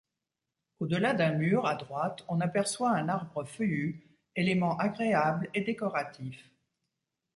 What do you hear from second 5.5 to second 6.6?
et décoratif.